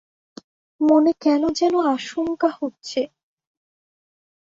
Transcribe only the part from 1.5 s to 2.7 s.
যেন আশংকা